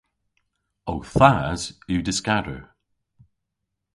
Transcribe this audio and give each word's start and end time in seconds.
Ow 0.91 0.99
thas 1.13 1.61
yw 1.91 2.01
dyskador. 2.05 2.61